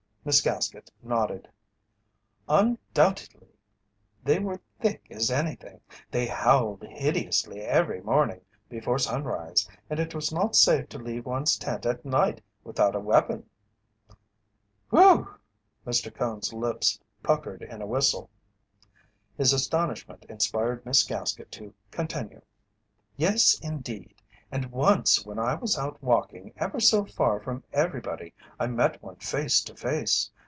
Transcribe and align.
Miss 0.23 0.39
Gaskett 0.39 0.91
nodded. 1.01 1.47
"Undoubteely. 2.47 3.55
They 4.23 4.37
were 4.37 4.61
thick 4.79 5.07
as 5.09 5.31
anything. 5.31 5.81
They 6.11 6.27
howled 6.27 6.83
hideously 6.83 7.61
every 7.61 8.01
morning 8.01 8.41
before 8.69 8.99
sunrise, 8.99 9.67
and 9.89 9.99
it 9.99 10.13
was 10.13 10.31
not 10.31 10.55
safe 10.55 10.89
to 10.89 10.99
leave 10.99 11.25
one's 11.25 11.57
tent 11.57 11.87
at 11.87 12.05
night 12.05 12.39
without 12.63 12.93
a 12.93 12.99
weapon." 12.99 13.49
"Whew!" 14.91 15.27
Mr. 15.87 16.13
Cone's 16.13 16.53
lips 16.53 16.99
puckered 17.23 17.63
in 17.63 17.81
a 17.81 17.87
whistle. 17.87 18.29
His 19.39 19.53
astonishment 19.53 20.23
inspired 20.29 20.85
Miss 20.85 21.01
Gaskett 21.03 21.49
to 21.53 21.73
continue: 21.89 22.43
"Yes, 23.17 23.57
indeed! 23.61 24.13
And 24.53 24.65
once 24.65 25.25
when 25.25 25.39
I 25.39 25.53
was 25.55 25.77
out 25.77 26.03
walking 26.03 26.51
ever 26.57 26.81
so 26.81 27.05
far 27.05 27.39
from 27.39 27.63
everybody 27.71 28.33
I 28.59 28.67
met 28.67 29.01
one 29.01 29.15
face 29.15 29.61
to 29.61 29.75
face. 29.77 30.29